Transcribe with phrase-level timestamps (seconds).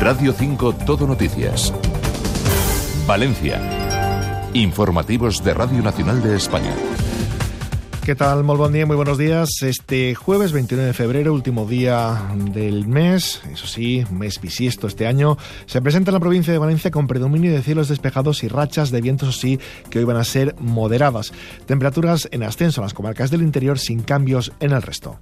[0.00, 1.74] Radio 5 Todo Noticias.
[3.04, 4.48] Valencia.
[4.54, 6.72] Informativos de Radio Nacional de España.
[8.04, 8.44] ¿Qué tal?
[8.44, 9.60] Muy buen día, muy buenos días.
[9.60, 15.36] Este jueves 29 de febrero, último día del mes, eso sí, mes bisiesto este año,
[15.66, 19.00] se presenta en la provincia de Valencia con predominio de cielos despejados y rachas de
[19.00, 19.58] vientos, sí,
[19.90, 21.32] que hoy van a ser moderadas.
[21.66, 25.18] Temperaturas en ascenso en las comarcas del interior sin cambios en el resto.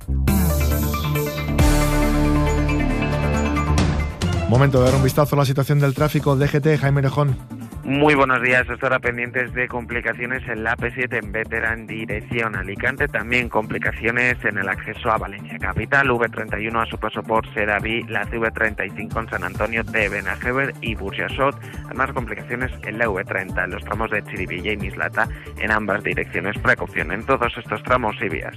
[4.48, 6.36] Momento de dar un vistazo a la situación del tráfico.
[6.36, 7.36] DGT, Jaime Rejón.
[7.82, 8.64] Muy buenos días.
[8.80, 13.08] Ahora pendientes de complicaciones en la P7 en Vétera en dirección Alicante.
[13.08, 18.22] También complicaciones en el acceso a Valencia Capital, V31 a su paso por Sedaví, la
[18.24, 21.56] CV35 en San Antonio de Benajever y Burjasot.
[21.86, 25.28] Además, complicaciones en la V30 en los tramos de Chirivilla y Mislata
[25.58, 26.56] en ambas direcciones.
[26.58, 28.54] Precaución en todos estos tramos y vías.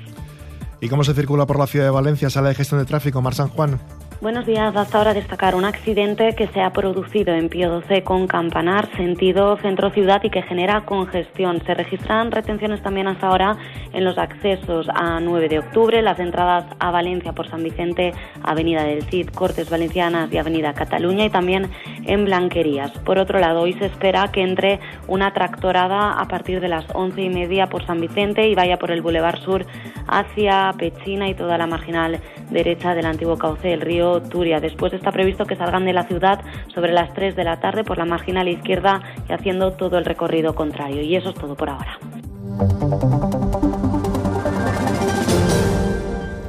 [0.81, 2.29] ¿Y cómo se circula por la ciudad de Valencia?
[2.29, 3.79] Sala de gestión de tráfico, Mar San Juan.
[4.21, 4.75] Buenos días.
[4.75, 9.55] Hasta ahora destacar un accidente que se ha producido en Pío 12 con Campanar, sentido
[9.55, 11.63] centro-ciudad y que genera congestión.
[11.65, 13.55] Se registran retenciones también hasta ahora
[13.93, 18.13] en los accesos a 9 de octubre, las entradas a Valencia por San Vicente,
[18.43, 21.71] Avenida del Cid, Cortes Valencianas y Avenida Cataluña y también
[22.03, 22.91] en Blanquerías.
[23.05, 27.21] Por otro lado, hoy se espera que entre una tractorada a partir de las once
[27.21, 29.65] y media por San Vicente y vaya por el Boulevard Sur
[30.09, 34.59] hacia Pechina y toda la marginal derecha del antiguo cauce del río Turia.
[34.59, 36.41] Después está previsto que salgan de la ciudad
[36.73, 40.55] sobre las 3 de la tarde por la marginal izquierda y haciendo todo el recorrido
[40.55, 41.01] contrario.
[41.01, 41.99] Y eso es todo por ahora.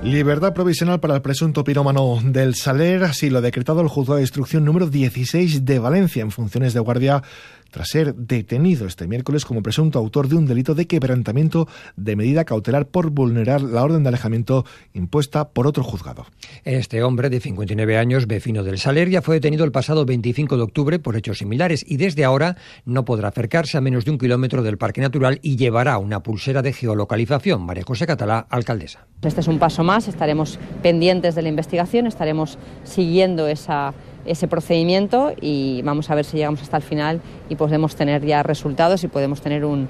[0.02, 4.22] Libertad provisional para el presunto pirómano del Saler, así lo ha decretado el juzgado de
[4.22, 7.22] instrucción número 16 de Valencia en funciones de guardia
[7.70, 12.44] tras ser detenido este miércoles como presunto autor de un delito de quebrantamiento de medida
[12.44, 16.26] cautelar por vulnerar la orden de alejamiento impuesta por otro juzgado.
[16.64, 20.62] Este hombre de 59 años, vecino del Saler, ya fue detenido el pasado 25 de
[20.62, 24.62] octubre por hechos similares y desde ahora no podrá acercarse a menos de un kilómetro
[24.62, 27.62] del Parque Natural y llevará una pulsera de geolocalización.
[27.62, 29.06] María José Catalá, alcaldesa.
[29.22, 33.92] Este es un paso más, estaremos pendientes de la investigación, estaremos siguiendo esa
[34.24, 38.42] ese procedimiento y vamos a ver si llegamos hasta el final y podemos tener ya
[38.42, 39.88] resultados y podemos tener un,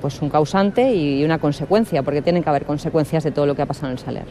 [0.00, 3.62] pues un causante y una consecuencia, porque tienen que haber consecuencias de todo lo que
[3.62, 4.26] ha pasado en el Saler.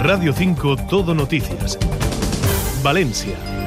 [0.00, 1.78] Radio 5 Todo Noticias.
[2.82, 3.57] Valencia.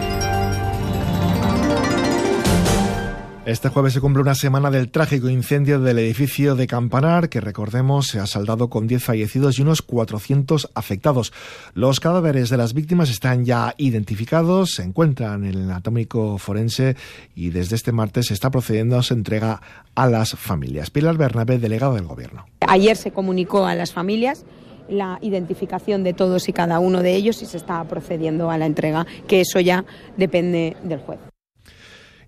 [3.44, 8.06] Este jueves se cumple una semana del trágico incendio del edificio de Campanar, que recordemos
[8.06, 11.34] se ha saldado con 10 fallecidos y unos 400 afectados.
[11.74, 16.96] Los cadáveres de las víctimas están ya identificados, se encuentran en el atómico forense
[17.34, 19.60] y desde este martes se está procediendo a su entrega
[19.96, 20.92] a las familias.
[20.92, 22.46] Pilar Bernabé, delegado del Gobierno.
[22.68, 24.46] Ayer se comunicó a las familias
[24.88, 28.68] la identificación de todos y cada uno de ellos y se está procediendo a la
[28.68, 29.84] entrega, que eso ya
[30.16, 31.31] depende del juez.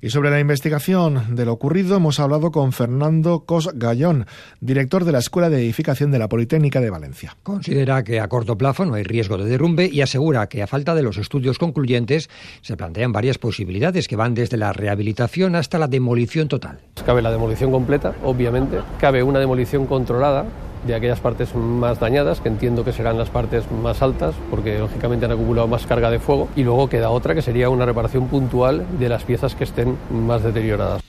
[0.03, 4.25] Y sobre la investigación de lo ocurrido hemos hablado con Fernando Cos Gallón,
[4.59, 7.38] director de la Escuela de Edificación de la Politécnica de Valencia.
[7.41, 10.94] Considera que a corto plazo no hay riesgo de derrumbe y asegura que a falta
[10.94, 15.88] de los estudios concluyentes se plantean varias posibilidades que van desde la rehabilitación hasta la
[15.88, 16.80] demolición total.
[17.06, 20.44] Cabe la demolición completa, obviamente, cabe una demolición controlada
[20.85, 25.25] de aquellas partes más dañadas, que entiendo que serán las partes más altas, porque lógicamente
[25.25, 28.85] han acumulado más carga de fuego, y luego queda otra que sería una reparación puntual
[28.99, 31.03] de las piezas que estén más deterioradas.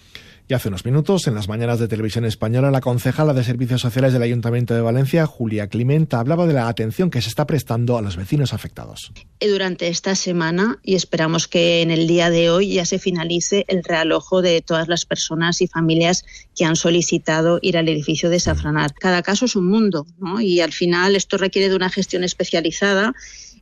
[0.46, 4.12] Y hace unos minutos, en las mañanas de Televisión Española, la concejala de Servicios Sociales
[4.12, 8.02] del Ayuntamiento de Valencia, Julia Climenta, hablaba de la atención que se está prestando a
[8.02, 9.10] los vecinos afectados.
[9.40, 13.82] Durante esta semana, y esperamos que en el día de hoy ya se finalice el
[13.82, 18.92] realojo de todas las personas y familias que han solicitado ir al edificio de Safranar.
[18.92, 20.42] Cada caso es un mundo, ¿no?
[20.42, 23.14] Y al final esto requiere de una gestión especializada.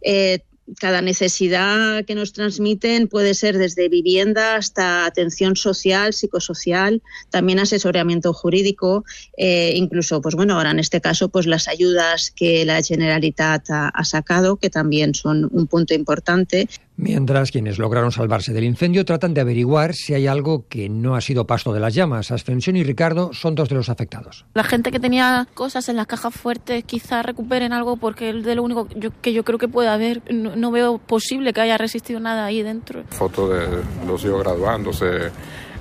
[0.05, 0.41] Eh,
[0.79, 8.33] cada necesidad que nos transmiten puede ser desde vivienda hasta atención social, psicosocial, también asesoramiento
[8.33, 9.05] jurídico,
[9.37, 13.89] eh, incluso, pues bueno, ahora en este caso, pues las ayudas que la Generalitat ha,
[13.89, 16.69] ha sacado, que también son un punto importante.
[17.03, 21.21] Mientras quienes lograron salvarse del incendio tratan de averiguar si hay algo que no ha
[21.21, 22.31] sido pasto de las llamas.
[22.31, 24.47] Ascensión y Ricardo son dos de los afectados.
[24.55, 28.55] La gente que tenía cosas en las cajas fuertes quizás recuperen algo porque es de
[28.55, 28.87] lo único
[29.21, 30.23] que yo creo que puede haber.
[30.33, 33.03] No, no veo posible que haya resistido nada ahí dentro.
[33.09, 35.33] Fotos de los hijos graduándose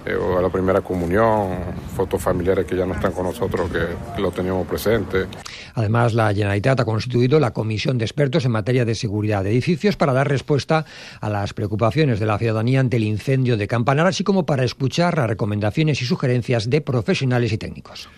[0.05, 1.49] eh, o a la primera comunión,
[1.95, 5.27] fotos familiares que ya no están con nosotros, que lo teníamos presente.
[5.75, 9.95] Además, la Generalitat ha constituido la Comisión de Expertos en materia de seguridad de edificios
[9.95, 10.85] para dar respuesta
[11.19, 15.17] a las preocupaciones de la ciudadanía ante el incendio de Campanar, así como para escuchar
[15.17, 18.09] las recomendaciones y sugerencias de profesionales y técnicos.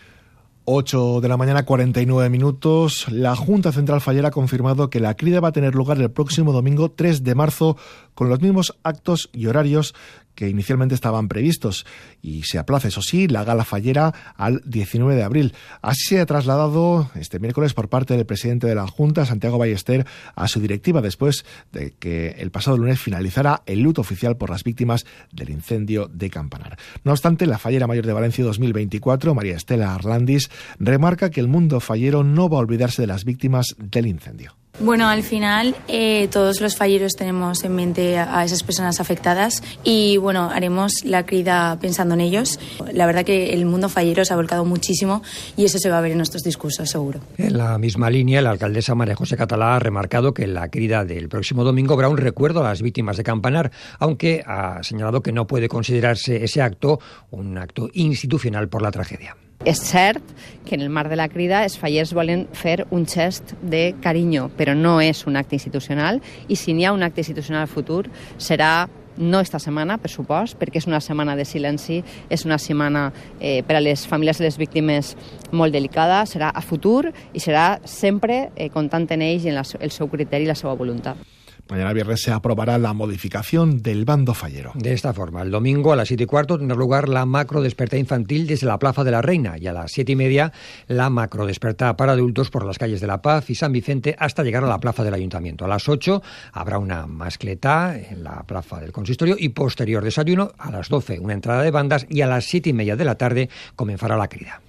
[0.65, 3.07] 8 de la mañana, 49 minutos.
[3.11, 6.53] La Junta Central Fallera ha confirmado que la crida va a tener lugar el próximo
[6.53, 7.75] domingo 3 de marzo
[8.13, 9.93] con los mismos actos y horarios
[10.35, 11.85] que inicialmente estaban previstos
[12.21, 15.53] y se aplaza, eso sí, la gala fallera al 19 de abril.
[15.81, 20.05] Así se ha trasladado este miércoles por parte del presidente de la Junta, Santiago Ballester,
[20.35, 24.63] a su directiva después de que el pasado lunes finalizara el luto oficial por las
[24.63, 26.77] víctimas del incendio de Campanar.
[27.03, 30.49] No obstante, la fallera mayor de Valencia 2024, María Estela Arlandis,
[30.79, 34.62] remarca que el mundo fallero no va a olvidarse de las víctimas del incendio.
[34.79, 40.17] Bueno, al final eh, todos los falleros tenemos en mente a esas personas afectadas y
[40.17, 42.59] bueno, haremos la crida pensando en ellos.
[42.91, 45.21] La verdad que el mundo fallero se ha volcado muchísimo
[45.55, 47.19] y eso se va a ver en nuestros discursos, seguro.
[47.37, 51.29] En la misma línea, la alcaldesa María José Catalá ha remarcado que la crida del
[51.29, 55.45] próximo domingo habrá un recuerdo a las víctimas de Campanar, aunque ha señalado que no
[55.45, 56.99] puede considerarse ese acto
[57.29, 59.35] un acto institucional por la tragedia.
[59.63, 60.23] És cert
[60.65, 64.49] que en el marc de la crida els fallers volen fer un gest de carinyo,
[64.57, 66.19] però no és un acte institucional
[66.51, 70.81] i si n'hi ha un acte institucional futur serà no esta setmana, per supost, perquè
[70.81, 72.01] és una setmana de silenci,
[72.33, 73.05] és una setmana
[73.39, 75.13] eh, per a les famílies de les víctimes
[75.51, 79.67] molt delicada, serà a futur i serà sempre eh, comptant en ells i en la,
[79.79, 81.32] el seu criteri i la seva voluntat.
[81.69, 84.73] Mañana viernes se aprobará la modificación del bando fallero.
[84.75, 87.97] De esta forma, el domingo a las siete y cuarto tendrá lugar la macro desperta
[87.97, 90.51] infantil desde la Plaza de la Reina y a las siete y media
[90.87, 94.43] la macro desperta para adultos por las calles de La Paz y San Vicente hasta
[94.43, 95.63] llegar a la plaza del Ayuntamiento.
[95.63, 96.21] A las ocho
[96.51, 101.33] habrá una mascleta en la plaza del consistorio y posterior desayuno a las doce una
[101.33, 104.61] entrada de bandas y a las siete y media de la tarde comenzará la crida.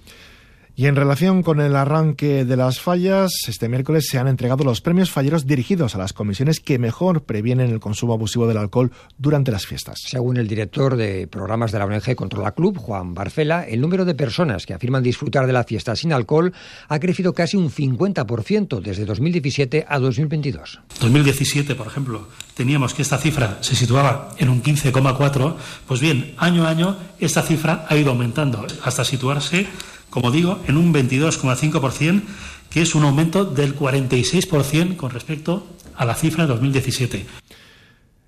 [0.77, 4.81] Y en relación con el arranque de las fallas, este miércoles se han entregado los
[4.81, 9.53] premios falleros dirigidos a las comisiones que mejor previenen el consumo abusivo del alcohol durante
[9.53, 10.01] las fiestas.
[10.05, 14.15] Según el director de programas de la ONG Controla Club, Juan Barcela, el número de
[14.15, 16.51] personas que afirman disfrutar de la fiesta sin alcohol
[16.89, 20.81] ha crecido casi un 50% desde 2017 a 2022.
[20.99, 25.55] 2017, por ejemplo, teníamos que esta cifra se situaba en un 15,4,
[25.87, 29.67] pues bien, año a año esta cifra ha ido aumentando hasta situarse
[30.15, 32.21] como digo, en un 22,5%,
[32.69, 37.25] que es un aumento del 46% con respecto a la cifra de 2017.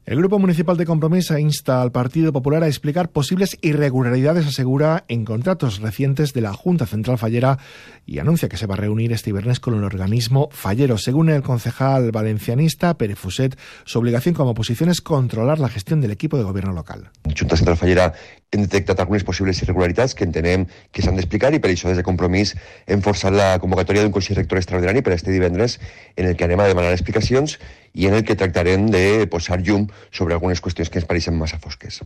[0.07, 5.23] El Grupo Municipal de Compromesa insta al Partido Popular a explicar posibles irregularidades, asegura, en
[5.23, 7.57] contratos recientes de la Junta Central Fallera
[8.05, 10.97] y anuncia que se va a reunir este viernes con el organismo fallero.
[10.97, 16.11] Según el concejal valencianista Pere Fuset, su obligación como oposición es controlar la gestión del
[16.11, 17.11] equipo de gobierno local.
[17.37, 18.13] Junta Central Fallera
[18.51, 22.05] hem detectat algunes possibles irregularitats que entenem que s'han d'explicar i per això des de
[22.07, 22.53] compromís
[22.87, 25.79] hem forçat la convocatòria d'un Consell Rector extraordinari per este divendres
[26.15, 27.57] en el que anem a demanar explicacions
[27.93, 31.59] i en el que tractarem de posar llum sobre algunes qüestions que ens pareixen massa
[31.59, 32.03] fosques.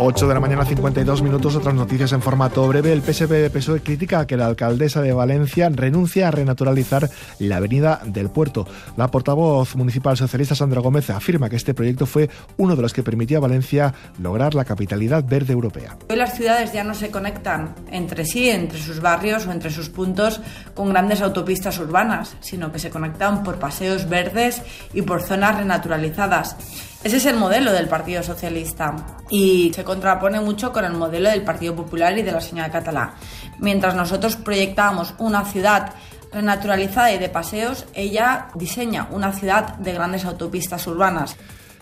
[0.00, 1.56] 8 de la mañana, 52 minutos.
[1.56, 2.92] Otras noticias en formato breve.
[2.92, 7.10] El PSP PSOE critica que la alcaldesa de Valencia renuncia a renaturalizar
[7.40, 8.64] la avenida del puerto.
[8.96, 13.02] La portavoz municipal socialista Sandra Gómez afirma que este proyecto fue uno de los que
[13.02, 15.96] permitió a Valencia lograr la capitalidad verde europea.
[16.08, 19.88] Hoy las ciudades ya no se conectan entre sí, entre sus barrios o entre sus
[19.88, 20.40] puntos
[20.74, 24.62] con grandes autopistas urbanas, sino que se conectan por paseos verdes
[24.94, 26.56] y por zonas renaturalizadas.
[27.04, 28.94] Ese es el modelo del Partido Socialista
[29.30, 33.14] y se contrapone mucho con el modelo del Partido Popular y de la señora Catalá.
[33.58, 35.92] Mientras nosotros proyectábamos una ciudad
[36.32, 41.36] renaturalizada y de paseos, ella diseña una ciudad de grandes autopistas urbanas.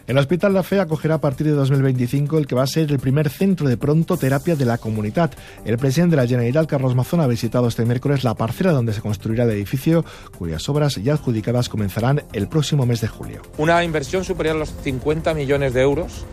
[0.06, 3.00] El Hospital La Fe acogerá a partir de 2025 el que va a ser el
[3.00, 5.32] primer centro de prontoterapia de la comunidad.
[5.64, 9.00] El presidente de la Generalitat, Carlos Mazón, ha visitado este miércoles la parcela donde se
[9.00, 10.04] construirá el edificio,
[10.38, 13.42] cuyas obras ya adjudicadas comenzarán el próximo mes de julio.
[13.58, 16.24] Una inversión superior a los 50 millones de euros,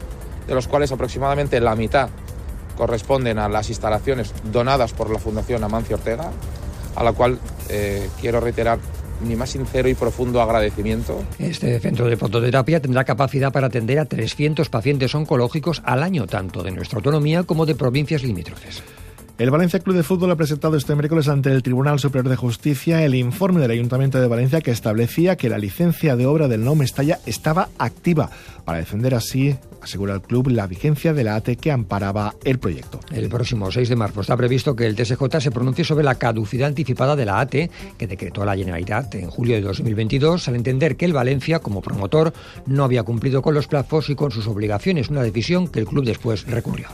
[0.45, 2.09] de los cuales aproximadamente la mitad
[2.77, 6.29] corresponden a las instalaciones donadas por la Fundación Amancio Ortega,
[6.95, 7.39] a la cual
[7.69, 8.77] eh, quiero reiterar
[9.23, 11.23] mi más sincero y profundo agradecimiento.
[11.39, 16.63] Este centro de fototerapia tendrá capacidad para atender a 300 pacientes oncológicos al año, tanto
[16.63, 18.83] de nuestra autonomía como de provincias limítrofes.
[19.39, 23.03] El Valencia Club de Fútbol ha presentado este miércoles ante el Tribunal Superior de Justicia
[23.03, 26.75] el informe del Ayuntamiento de Valencia que establecía que la licencia de obra del No
[26.75, 28.29] Mestalla estaba activa
[28.63, 32.99] para defender así, asegura el club, la vigencia de la AT que amparaba el proyecto.
[33.11, 36.67] El próximo 6 de marzo está previsto que el TSJ se pronuncie sobre la caducidad
[36.67, 37.55] anticipada de la AT
[37.97, 42.33] que decretó la Generalitat en julio de 2022 al entender que el Valencia, como promotor,
[42.67, 46.05] no había cumplido con los plazos y con sus obligaciones, una decisión que el club
[46.05, 46.89] después recurrió.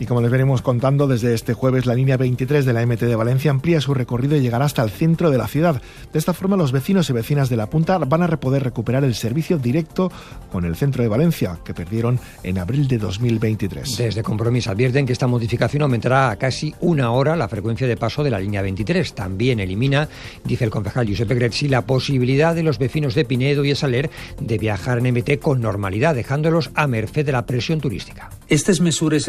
[0.00, 3.16] Y como les veremos contando, desde este jueves la línea 23 de la MT de
[3.16, 5.82] Valencia amplía su recorrido y llegará hasta el centro de la ciudad.
[6.12, 9.16] De esta forma, los vecinos y vecinas de la punta van a poder recuperar el
[9.16, 10.12] servicio directo
[10.52, 13.96] con el centro de Valencia, que perdieron en abril de 2023.
[13.96, 18.22] Desde Compromís advierten que esta modificación aumentará a casi una hora la frecuencia de paso
[18.22, 19.14] de la línea 23.
[19.14, 20.08] También elimina,
[20.44, 24.58] dice el concejal Giuseppe Grezzi, la posibilidad de los vecinos de Pinedo y Saler de
[24.58, 28.30] viajar en MT con normalidad, dejándolos a merced de la presión turística.
[28.48, 29.26] Estas mesures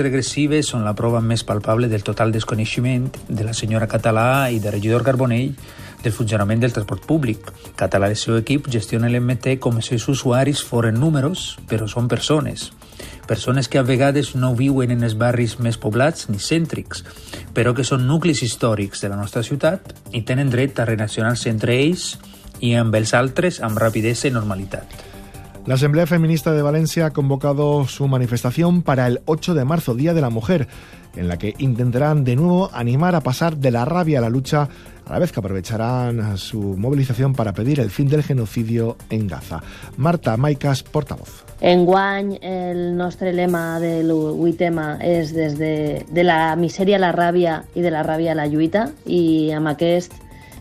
[0.60, 4.72] regressives són la prova més palpable del total desconeixement de la senyora Català i de
[4.72, 5.56] regidor Carbonell
[6.04, 7.52] del funcionament del transport públic.
[7.76, 12.08] Català i el seu equip gestionen l'MT com si els usuaris foren números, però són
[12.08, 12.72] persones.
[13.28, 17.04] Persones que a vegades no viuen en els barris més poblats ni cèntrics,
[17.54, 21.78] però que són nuclis històrics de la nostra ciutat i tenen dret a relacionar-se entre
[21.78, 22.18] ells
[22.60, 25.09] i amb els altres amb rapidesa i normalitat.
[25.66, 30.14] La Asamblea Feminista de Valencia ha convocado su manifestación para el 8 de marzo, Día
[30.14, 30.68] de la Mujer,
[31.16, 34.70] en la que intentarán de nuevo animar a pasar de la rabia a la lucha,
[35.06, 39.62] a la vez que aprovecharán su movilización para pedir el fin del genocidio en Gaza.
[39.98, 41.46] Marta Maicas, portavoz.
[41.62, 47.84] Enguany el nostre lema del 8M és des de, la misèria a la ràbia i
[47.84, 50.16] de la ràbia a la lluita i amb aquest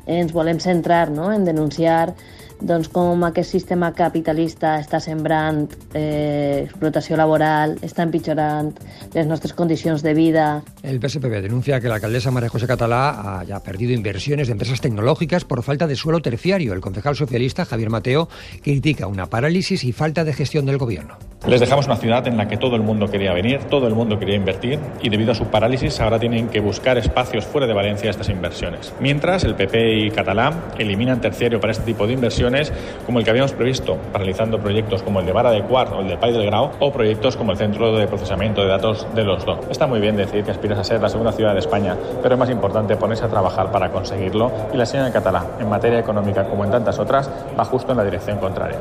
[0.09, 1.31] ens volem centrar no?
[1.33, 2.17] en denunciar
[2.61, 8.73] doncs, com aquest sistema capitalista està sembrant eh, explotació laboral, està empitjorant
[9.15, 10.49] les nostres condicions de vida.
[10.83, 15.45] El PSPB denuncia que la alcaldesa María José Catalá haya perdido inversiones de empresas tecnológicas
[15.45, 16.73] por falta de suelo terciario.
[16.73, 18.29] El concejal socialista Javier Mateo
[18.63, 21.17] critica una parálisis y falta de gestión del gobierno.
[21.47, 24.19] Les dejamos una ciudad en la que todo el mundo quería venir, todo el mundo
[24.19, 28.11] quería invertir y debido a su parálisis ahora tienen que buscar espacios fuera de Valencia
[28.11, 28.93] estas inversiones.
[29.01, 32.73] Mientras el PP y Catalá eliminan terciario para este tipo de inversiones
[33.07, 36.09] como el que habíamos previsto, paralizando proyectos como el de Vara de Cuart o el
[36.09, 39.47] de Pai del Grau o proyectos como el Centro de Procesamiento de Datos de los
[39.47, 39.61] DO.
[39.71, 42.39] Está muy bien decir que aspiras a ser la segunda ciudad de España, pero es
[42.39, 46.65] más importante ponerse a trabajar para conseguirlo y la señora Catalá, en materia económica como
[46.65, 48.81] en tantas otras, va justo en la dirección contraria.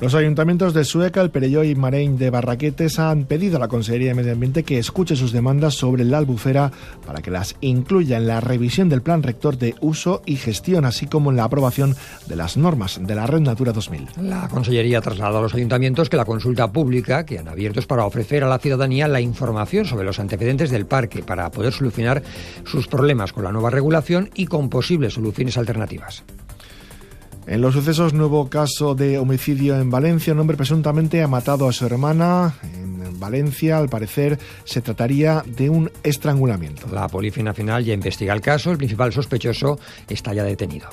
[0.00, 4.08] Los ayuntamientos de Sueca, El Perelló y Marein de Barraquetes han pedido a la Consejería
[4.08, 6.72] de Medio Ambiente que escuche sus demandas sobre la albufera
[7.06, 11.06] para que las incluya en la revisión del plan rector de uso y gestión, así
[11.06, 11.94] como en la aprobación
[12.26, 14.08] de las normas de la Red Natura 2000.
[14.22, 18.04] La Consellería traslada a los ayuntamientos que la consulta pública que han abierto es para
[18.04, 22.22] ofrecer a la ciudadanía la información sobre los antecedentes del parque para poder solucionar
[22.64, 26.24] sus problemas con la nueva regulación y con posibles soluciones alternativas.
[27.46, 30.32] En los sucesos, nuevo caso de homicidio en Valencia.
[30.32, 32.54] Un hombre presuntamente ha matado a su hermana.
[32.62, 36.86] En Valencia, al parecer, se trataría de un estrangulamiento.
[36.92, 38.70] La Policía Nacional ya investiga el caso.
[38.70, 40.88] El principal sospechoso está ya detenido.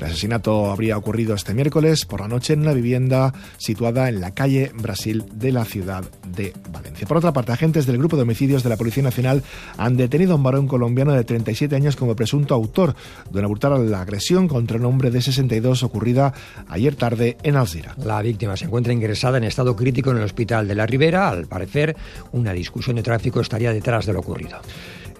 [0.00, 4.30] El asesinato habría ocurrido este miércoles por la noche en una vivienda situada en la
[4.32, 7.06] calle Brasil de la ciudad de Valencia.
[7.06, 9.42] Por otra parte, agentes del Grupo de Homicidios de la Policía Nacional
[9.76, 12.94] han detenido a un varón colombiano de 37 años como presunto autor
[13.30, 16.32] de una brutal agresión contra un hombre de 62 ocurrida
[16.68, 17.94] ayer tarde en Alzira.
[18.02, 21.28] La víctima se encuentra ingresada en estado crítico en el hospital de la Ribera.
[21.28, 21.94] Al parecer,
[22.32, 24.60] una discusión de tráfico estaría detrás de lo ocurrido.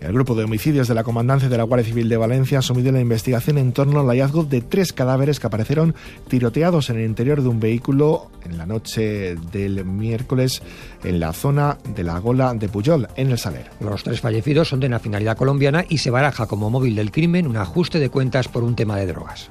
[0.00, 2.90] El grupo de homicidios de la Comandancia de la Guardia Civil de Valencia ha asumido
[2.90, 5.94] la investigación en torno al hallazgo de tres cadáveres que aparecieron
[6.26, 10.62] tiroteados en el interior de un vehículo en la noche del miércoles
[11.04, 13.70] en la zona de la Gola de Puyol, en el Saler.
[13.80, 17.58] Los tres fallecidos son de nacionalidad colombiana y se baraja como móvil del crimen un
[17.58, 19.50] ajuste de cuentas por un tema de drogas.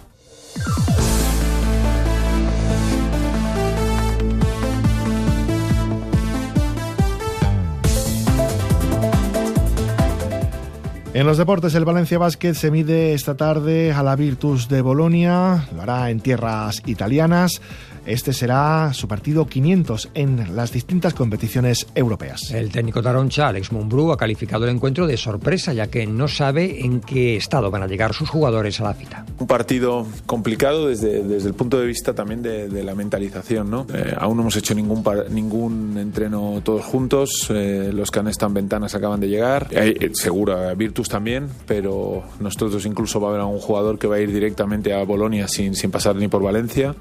[11.12, 15.68] En los deportes, el Valencia Basket se mide esta tarde a la Virtus de Bolonia,
[15.76, 17.62] lo hará en tierras italianas.
[18.10, 22.50] Este será su partido 500 en las distintas competiciones europeas.
[22.50, 26.84] El técnico taroncha, Alex Mumbrú, ha calificado el encuentro de sorpresa, ya que no sabe
[26.84, 29.28] en qué estado van a llegar sus jugadores a la cita.
[29.38, 33.70] Un partido complicado desde, desde el punto de vista también de, de la mentalización.
[33.70, 33.86] ¿no?
[33.94, 37.46] Eh, aún no hemos hecho ningún, ningún entreno todos juntos.
[37.52, 39.68] Eh, los que han estado en ventanas acaban de llegar.
[39.70, 44.20] Eh, seguro, Virtus también, pero nosotros incluso va a haber algún jugador que va a
[44.20, 46.96] ir directamente a Bolonia sin, sin pasar ni por Valencia.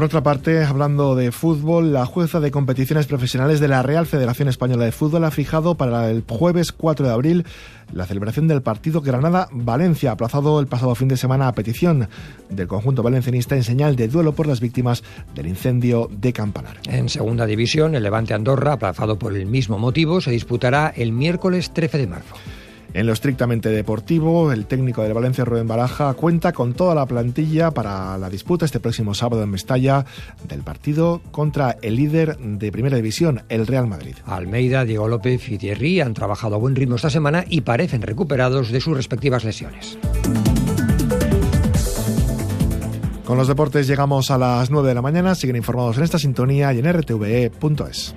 [0.00, 4.48] Por otra parte, hablando de fútbol, la jueza de competiciones profesionales de la Real Federación
[4.48, 7.44] Española de Fútbol ha fijado para el jueves 4 de abril
[7.92, 12.08] la celebración del partido Granada-Valencia, aplazado el pasado fin de semana a petición
[12.48, 15.04] del conjunto valencianista en señal de duelo por las víctimas
[15.34, 16.78] del incendio de Campanar.
[16.88, 21.74] En segunda división, el Levante Andorra, aplazado por el mismo motivo, se disputará el miércoles
[21.74, 22.36] 13 de marzo.
[22.92, 27.70] En lo estrictamente deportivo, el técnico del Valencia, Rubén Baraja, cuenta con toda la plantilla
[27.70, 30.04] para la disputa este próximo sábado en Mestalla
[30.48, 34.16] del partido contra el líder de Primera División, el Real Madrid.
[34.26, 38.70] Almeida, Diego López y Thierry han trabajado a buen ritmo esta semana y parecen recuperados
[38.70, 39.96] de sus respectivas lesiones.
[43.24, 45.36] Con los deportes llegamos a las 9 de la mañana.
[45.36, 48.14] Siguen informados en esta sintonía y en rtve.es.